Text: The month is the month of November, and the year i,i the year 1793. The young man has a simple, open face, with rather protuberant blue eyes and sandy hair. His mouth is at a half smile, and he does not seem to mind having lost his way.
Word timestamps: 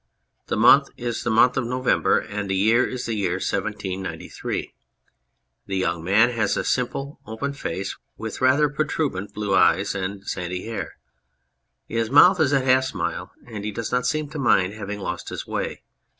The 0.47 0.57
month 0.57 0.87
is 0.97 1.23
the 1.23 1.29
month 1.29 1.57
of 1.57 1.67
November, 1.67 2.17
and 2.17 2.49
the 2.49 2.55
year 2.55 2.85
i,i 2.89 2.97
the 3.05 3.13
year 3.13 3.33
1793. 3.33 4.73
The 5.67 5.77
young 5.77 6.03
man 6.03 6.31
has 6.31 6.57
a 6.57 6.63
simple, 6.63 7.19
open 7.27 7.53
face, 7.53 7.95
with 8.17 8.41
rather 8.41 8.67
protuberant 8.67 9.31
blue 9.35 9.53
eyes 9.53 9.93
and 9.93 10.25
sandy 10.27 10.65
hair. 10.65 10.97
His 11.87 12.09
mouth 12.09 12.39
is 12.39 12.51
at 12.51 12.63
a 12.63 12.65
half 12.65 12.85
smile, 12.85 13.31
and 13.45 13.63
he 13.63 13.71
does 13.71 13.91
not 13.91 14.07
seem 14.07 14.27
to 14.29 14.39
mind 14.39 14.73
having 14.73 14.99
lost 14.99 15.29
his 15.29 15.45
way. 15.45 15.83